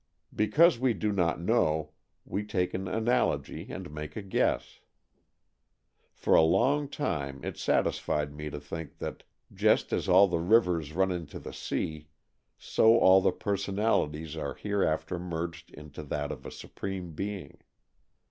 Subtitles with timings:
[0.35, 1.91] Because we do not know,
[2.25, 4.79] we take an analogy and make a guess.
[6.11, 9.21] For a long time it satisfied me to think that
[9.53, 12.07] just as all the rivers run into the sea,
[12.57, 17.59] so all the personalities are hereafter merged into that of a supreme being.